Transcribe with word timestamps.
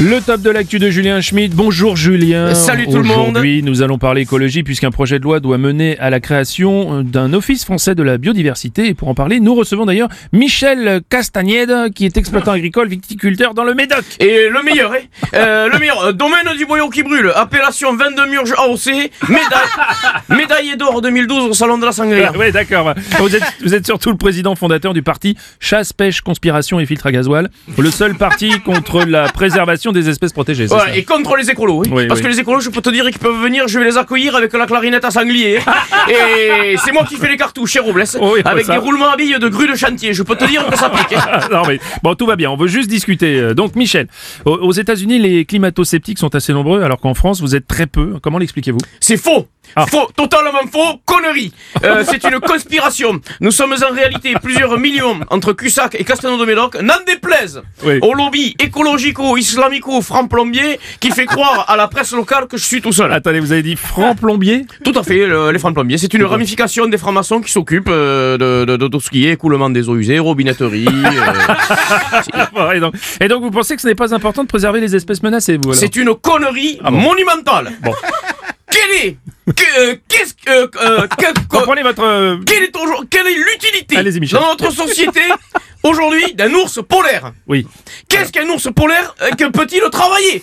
Le 0.00 0.20
top 0.20 0.40
de 0.40 0.50
l'actu 0.50 0.80
de 0.80 0.90
Julien 0.90 1.20
Schmidt. 1.20 1.54
Bonjour 1.54 1.94
Julien. 1.94 2.52
Salut 2.56 2.86
tout 2.86 2.96
le 2.96 3.04
monde. 3.04 3.28
Aujourd'hui, 3.28 3.62
nous 3.62 3.80
allons 3.80 3.96
parler 3.96 4.22
écologie 4.22 4.64
puisqu'un 4.64 4.90
projet 4.90 5.20
de 5.20 5.22
loi 5.22 5.38
doit 5.38 5.56
mener 5.56 5.96
à 6.00 6.10
la 6.10 6.18
création 6.18 7.04
d'un 7.04 7.32
office 7.32 7.64
français 7.64 7.94
de 7.94 8.02
la 8.02 8.18
biodiversité. 8.18 8.88
Et 8.88 8.94
pour 8.94 9.06
en 9.06 9.14
parler, 9.14 9.38
nous 9.38 9.54
recevons 9.54 9.86
d'ailleurs 9.86 10.08
Michel 10.32 11.00
Castagnède, 11.08 11.92
qui 11.94 12.06
est 12.06 12.16
exploitant 12.16 12.50
agricole 12.54 12.88
viticulteur 12.88 13.54
dans 13.54 13.62
le 13.62 13.72
Médoc. 13.74 14.04
Et 14.18 14.48
le 14.48 14.64
meilleur, 14.64 14.92
hein 14.94 14.98
euh, 15.34 15.68
le 15.68 15.78
meilleur, 15.78 16.12
domaine 16.12 16.56
du 16.58 16.66
boyau 16.66 16.90
qui 16.90 17.04
brûle, 17.04 17.30
appellation 17.36 17.94
22 17.94 18.28
murges 18.28 18.54
AOC, 18.58 18.86
médaille, 19.28 19.48
médaillé 20.28 20.74
d'or 20.74 21.02
2012 21.02 21.50
au 21.50 21.54
salon 21.54 21.78
de 21.78 21.86
la 21.86 21.92
sangria. 21.92 22.32
oui, 22.36 22.50
d'accord. 22.50 22.94
Vous 23.20 23.36
êtes, 23.36 23.44
vous 23.62 23.74
êtes 23.74 23.86
surtout 23.86 24.10
le 24.10 24.16
président 24.16 24.56
fondateur 24.56 24.92
du 24.92 25.02
parti 25.02 25.36
Chasse, 25.60 25.92
Pêche, 25.92 26.20
Conspiration 26.20 26.80
et 26.80 26.86
Filtre 26.86 27.06
à 27.06 27.12
gasoil, 27.12 27.48
le 27.78 27.90
seul 27.92 28.16
parti 28.16 28.60
contre 28.64 29.04
la 29.04 29.28
préservation 29.28 29.83
des 29.92 30.08
espèces 30.08 30.32
protégées. 30.32 30.68
c'est 30.68 30.74
Ouais, 30.74 30.80
ça 30.80 30.96
et 30.96 31.04
contre 31.04 31.36
les 31.36 31.50
écolos, 31.50 31.78
oui. 31.84 31.88
Oui, 31.92 32.06
parce 32.06 32.20
oui. 32.20 32.26
que 32.26 32.30
les 32.30 32.40
écolos, 32.40 32.60
je 32.60 32.70
peux 32.70 32.80
te 32.80 32.90
dire 32.90 33.04
qu'ils 33.06 33.18
peuvent 33.18 33.40
venir, 33.42 33.68
je 33.68 33.78
vais 33.78 33.84
les 33.84 33.96
accueillir 33.96 34.34
avec 34.36 34.52
la 34.52 34.66
clarinette 34.66 35.04
à 35.04 35.10
sanglier. 35.10 35.58
et 36.08 36.76
c'est 36.84 36.92
moi 36.92 37.04
qui 37.04 37.16
fais 37.16 37.28
les 37.28 37.36
cartouches 37.36 37.72
chez 37.72 37.80
Robles, 37.80 38.04
Oui, 38.20 38.40
avec 38.44 38.66
ça. 38.66 38.72
des 38.74 38.78
roulements 38.78 39.10
à 39.10 39.16
billes 39.16 39.38
de 39.40 39.48
grue 39.48 39.66
de 39.68 39.74
chantier. 39.74 40.12
Je 40.12 40.22
peux 40.22 40.36
te 40.36 40.44
dire 40.44 40.66
que 40.66 40.76
ça 40.78 40.90
pique. 40.90 41.16
hein. 41.16 41.40
Non 41.50 41.62
mais 41.66 41.78
bon 42.02 42.14
tout 42.14 42.26
va 42.26 42.36
bien, 42.36 42.50
on 42.50 42.56
veut 42.56 42.68
juste 42.68 42.88
discuter. 42.88 43.38
Euh, 43.38 43.54
Donc 43.54 43.76
Michel, 43.76 44.08
aux 44.44 44.72
États-Unis 44.72 45.18
les 45.18 45.44
climato-sceptiques 45.44 46.18
sont 46.18 46.34
assez 46.34 46.52
nombreux 46.52 46.82
alors 46.82 46.98
qu'en 47.00 47.14
France 47.14 47.40
vous 47.40 47.54
êtes 47.54 47.66
très 47.66 47.86
peu. 47.86 48.14
Comment 48.22 48.38
l'expliquez-vous? 48.38 48.78
C'est 49.00 49.16
faux 49.16 49.46
Ah. 49.76 49.86
Faux, 49.86 50.08
totalement 50.16 50.60
faux, 50.70 51.00
connerie 51.04 51.52
Euh, 51.84 52.04
C'est 52.08 52.22
une 52.24 52.38
conspiration. 52.40 53.20
Nous 53.40 53.50
sommes 53.50 53.74
en 53.88 53.92
réalité 53.94 54.34
plusieurs 54.42 54.78
millions 54.78 55.18
entre 55.30 55.52
Cussac 55.52 55.94
et 55.98 56.04
Castelnau 56.04 56.38
de 56.38 56.44
Médoc, 56.44 56.76
n'en 56.80 56.94
déplaise 57.06 57.60
Oui. 57.84 57.98
au 58.02 58.14
lobby 58.14 58.54
écologico-islamico-franc-plombier 58.60 60.78
qui 61.00 61.10
fait 61.10 61.26
croire 61.26 61.64
à 61.68 61.76
la 61.76 61.88
presse 61.88 62.12
locale 62.12 62.46
que 62.46 62.56
je 62.56 62.64
suis 62.64 62.80
tout 62.80 62.92
seul. 62.92 63.12
Attendez, 63.12 63.40
vous 63.40 63.52
avez 63.52 63.62
dit 63.62 63.76
franc 63.76 64.14
plombier 64.14 64.64
Tout 64.84 64.92
à 64.96 65.02
fait, 65.02 65.26
le- 65.26 65.50
les 65.50 65.58
francs-plombiers. 65.58 65.98
C'est 65.98 66.14
une 66.14 66.24
ramification 66.24 66.86
des 66.86 66.98
francs-maçons 66.98 67.40
qui 67.40 67.50
s'occupent 67.52 67.88
euh, 67.90 68.38
de, 68.38 68.64
de, 68.64 68.76
de 68.76 68.88
tout 68.88 69.00
ce 69.00 69.10
qui 69.10 69.26
est 69.26 69.32
écoulement 69.32 69.70
des 69.70 69.88
eaux 69.88 69.96
usées, 69.96 70.18
robinetterie. 70.18 70.86
euh, 70.88 72.72
et, 72.74 72.80
donc, 72.80 72.94
et 73.20 73.28
donc 73.28 73.42
vous 73.42 73.50
pensez 73.50 73.76
que 73.76 73.82
ce 73.82 73.88
n'est 73.88 73.94
pas 73.94 74.14
important 74.14 74.42
de 74.42 74.48
préserver 74.48 74.80
les 74.80 74.94
espèces 74.94 75.22
menacées 75.22 75.58
vous 75.62 75.72
C'est 75.74 75.96
une 75.96 76.14
connerie 76.14 76.78
bon 76.82 76.90
monumentale. 76.90 77.72
Bon. 77.82 77.92
Quelle 78.70 79.06
est 79.08 79.16
Qu'est-ce 80.08 80.34
que... 80.34 80.50
euh, 80.50 81.06
que- 81.06 81.46
Comprenez 81.48 81.82
votre... 81.82 82.02
euh, 82.02 82.36
Quelle 82.46 82.62
est, 82.64 82.76
aujourd'hui- 82.76 83.08
quelle 83.10 83.26
est 83.26 83.34
l'utilité 83.36 83.96
Allez-y, 83.96 84.20
Michel. 84.20 84.40
dans 84.40 84.48
notre 84.48 84.70
société 84.70 85.20
aujourd'hui 85.82 86.32
d'un 86.34 86.52
ours 86.54 86.80
polaire? 86.88 87.32
Oui. 87.46 87.66
Qu'est-ce 88.08 88.32
qu'un 88.32 88.48
ours 88.48 88.68
polaire 88.74 89.14
euh, 89.22 89.30
Que 89.32 89.44
peut-il 89.50 89.82
travailler? 89.90 90.42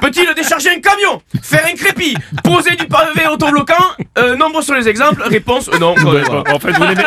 Peut-il 0.00 0.26
décharger 0.34 0.70
un 0.70 0.80
camion 0.80 1.20
Faire 1.42 1.64
un 1.70 1.74
crépi 1.74 2.16
Poser 2.44 2.76
du 2.76 2.86
pavé 2.86 3.26
autobloquant 3.32 3.74
euh, 4.18 4.36
Nombreux 4.36 4.62
sont 4.62 4.74
les 4.74 4.88
exemples. 4.88 5.22
Réponse 5.22 5.68
euh, 5.72 5.78
non. 5.78 5.94
Voilà. 5.98 6.42
en, 6.52 6.58
fait, 6.58 6.72
vous 6.72 6.84
n'aimez- 6.84 7.02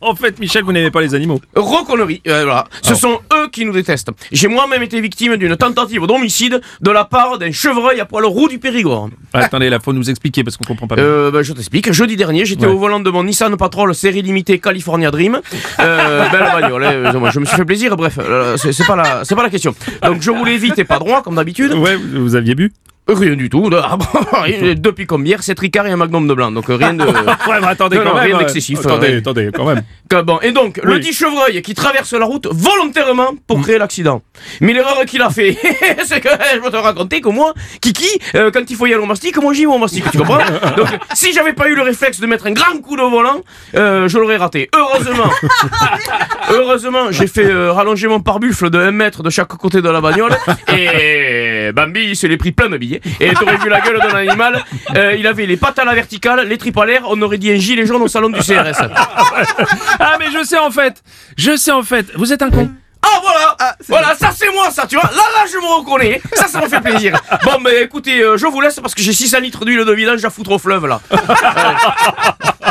en 0.00 0.14
fait, 0.14 0.38
Michel, 0.38 0.64
vous 0.64 0.72
n'aimez 0.72 0.90
pas 0.90 1.00
les 1.00 1.14
animaux. 1.14 1.40
Reconnerie, 1.54 2.22
euh, 2.28 2.44
voilà. 2.44 2.64
Ce 2.82 2.94
sont 2.94 3.20
eux 3.32 3.48
qui 3.50 3.64
nous 3.64 3.72
détestent. 3.72 4.10
J'ai 4.32 4.48
moi-même 4.48 4.82
été 4.82 5.00
victime 5.00 5.36
d'une 5.36 5.56
tentative 5.56 6.06
d'homicide 6.06 6.60
de 6.80 6.90
la 6.90 7.04
part 7.04 7.38
d'un 7.38 7.52
chevreuil 7.52 8.00
à 8.00 8.04
poil 8.04 8.24
roux 8.24 8.48
du 8.48 8.58
Périgord. 8.58 9.08
Attendez, 9.32 9.68
là, 9.70 9.78
faut 9.80 9.92
nous 9.92 10.08
expliquer 10.10 10.44
parce 10.44 10.56
qu'on 10.56 10.64
comprend 10.64 10.86
pas 10.86 10.96
bien. 10.96 11.04
Euh, 11.04 11.30
bah, 11.30 11.42
je 11.42 11.52
t'explique. 11.52 11.92
Jeudi 11.92 12.16
dernier, 12.16 12.44
j'étais 12.44 12.66
Ouais. 12.66 12.72
au 12.72 12.78
volant 12.78 13.00
de 13.00 13.10
mon 13.10 13.22
Nissan 13.24 13.56
Patrol 13.56 13.94
série 13.94 14.22
limitée 14.22 14.58
California 14.58 15.10
Dream. 15.10 15.40
Euh, 15.80 16.28
belle 16.30 16.40
bagnole. 16.52 16.84
hein. 16.84 16.92
Euh, 16.92 17.30
Je 17.30 17.40
me 17.40 17.44
suis 17.44 17.56
fait 17.56 17.64
plaisir. 17.64 17.96
Bref, 17.96 18.18
euh, 18.18 18.56
c'est 18.56 18.72
c'est 18.72 18.84
pas 18.84 18.96
la, 18.96 19.24
c'est 19.24 19.34
pas 19.34 19.42
la 19.42 19.50
question. 19.50 19.74
Donc 20.02 20.22
je 20.22 20.30
voulais 20.30 20.56
vite 20.56 20.78
et 20.78 20.84
pas 20.84 20.98
droit 20.98 21.22
comme 21.22 21.34
d'habitude. 21.36 21.72
Ouais, 21.86 21.96
vous, 21.96 22.34
aviez 22.34 22.54
bu? 22.54 22.72
Rien 23.08 23.36
du 23.36 23.48
tout. 23.48 23.70
Ah 23.88 23.96
bon, 23.96 24.74
Deux 24.76 24.90
pics 24.92 25.12
bière, 25.14 25.40
sept 25.42 25.60
ricards 25.60 25.86
et 25.86 25.92
un 25.92 25.96
magnum 25.96 26.26
de 26.26 26.34
blanc. 26.34 26.50
Donc 26.50 26.68
euh, 26.68 26.74
rien 26.74 26.92
de. 26.92 27.04
Ouais, 27.48 27.60
mais 27.60 27.66
attendez 27.68 27.96
Non, 27.98 28.02
quand 28.02 28.08
non, 28.08 28.14
même. 28.16 28.24
rien 28.24 28.34
euh, 28.34 28.38
d'excessif, 28.40 28.80
Attendez, 28.80 29.14
euh, 29.14 29.18
attendez, 29.18 29.50
quand 29.54 29.64
même. 29.64 29.82
Bon, 30.24 30.38
et 30.40 30.52
donc, 30.52 30.80
le 30.84 31.00
dit 31.00 31.12
chevreuil 31.12 31.60
qui 31.62 31.74
traverse 31.74 32.12
la 32.12 32.24
route 32.24 32.46
volontairement 32.48 33.34
pour 33.48 33.60
créer 33.60 33.76
l'accident. 33.76 34.22
Mais 34.60 34.72
l'erreur 34.72 35.04
qu'il 35.04 35.20
a 35.20 35.30
fait, 35.30 35.56
c'est 36.04 36.20
que 36.20 36.28
je 36.54 36.60
vais 36.60 36.70
te 36.70 36.76
raconter 36.76 37.20
que 37.20 37.28
moi, 37.28 37.54
Kiki, 37.80 38.06
euh, 38.36 38.52
quand 38.52 38.62
il 38.70 38.76
faut 38.76 38.86
y 38.86 38.94
aller 38.94 39.02
au 39.02 39.06
mastic, 39.06 39.36
moi 39.42 39.52
j'y 39.52 39.62
vais 39.62 39.66
au 39.66 39.78
mastic, 39.78 40.08
tu 40.12 40.18
comprends? 40.18 40.38
Donc, 40.76 40.86
si 41.14 41.32
j'avais 41.32 41.54
pas 41.54 41.68
eu 41.68 41.74
le 41.74 41.82
réflexe 41.82 42.20
de 42.20 42.26
mettre 42.26 42.46
un 42.46 42.52
grand 42.52 42.78
coup 42.80 42.96
de 42.96 43.02
volant, 43.02 43.40
euh, 43.74 44.06
je 44.08 44.16
l'aurais 44.18 44.36
raté. 44.36 44.70
Heureusement, 44.76 45.30
heureusement, 46.50 47.10
j'ai 47.10 47.26
fait 47.26 47.52
rallonger 47.70 48.06
mon 48.06 48.20
pare-buffle 48.20 48.70
de 48.70 48.78
1 48.78 48.92
mètre 48.92 49.24
de 49.24 49.30
chaque 49.30 49.48
côté 49.48 49.82
de 49.82 49.88
la 49.88 50.00
bagnole 50.00 50.36
et 50.72 51.55
Bambi, 51.72 52.04
il 52.04 52.16
se 52.16 52.26
l'est 52.26 52.36
pris 52.36 52.52
plein 52.52 52.68
de 52.68 52.76
billets. 52.76 53.00
Et 53.20 53.32
t'aurais 53.34 53.56
vu 53.56 53.68
la 53.68 53.80
gueule 53.80 53.98
d'un 54.00 54.14
animal, 54.16 54.64
euh, 54.94 55.14
il 55.18 55.26
avait 55.26 55.46
les 55.46 55.56
pattes 55.56 55.78
à 55.78 55.84
la 55.84 55.94
verticale, 55.94 56.46
les 56.46 56.58
tripes 56.58 56.78
à 56.78 56.86
l'air, 56.86 57.02
on 57.08 57.20
aurait 57.22 57.38
dit 57.38 57.50
un 57.50 57.56
gilet 57.56 57.86
jaune 57.86 58.02
au 58.02 58.08
salon 58.08 58.28
du 58.28 58.40
CRS. 58.40 58.82
Ah, 59.98 60.16
mais 60.18 60.26
je 60.30 60.44
sais 60.44 60.58
en 60.58 60.70
fait. 60.70 61.02
Je 61.36 61.56
sais 61.56 61.70
en 61.70 61.82
fait. 61.82 62.06
Vous 62.14 62.32
êtes 62.32 62.42
un 62.42 62.50
con. 62.50 62.70
Ah 63.02 63.20
voilà, 63.22 63.76
voilà, 63.88 64.14
ça 64.14 64.30
c'est 64.34 64.50
moi 64.52 64.70
ça, 64.70 64.86
tu 64.86 64.96
vois. 64.96 65.08
Là 65.10 65.22
là 65.34 65.44
je 65.50 65.56
me 65.58 65.78
reconnais. 65.78 66.20
Ça 66.34 66.48
ça 66.48 66.60
me 66.60 66.68
fait 66.68 66.80
plaisir. 66.80 67.20
Bon 67.44 67.60
ben 67.62 67.84
écoutez, 67.84 68.20
euh, 68.20 68.36
je 68.36 68.46
vous 68.46 68.60
laisse 68.60 68.80
parce 68.80 68.94
que 68.94 69.02
j'ai 69.02 69.12
600 69.12 69.40
litres 69.40 69.64
d'huile 69.64 69.84
de 69.84 69.92
vidange 69.92 70.24
à 70.24 70.30
foutre 70.30 70.52
au 70.52 70.58
fleuve 70.58 70.86
là. 70.86 71.00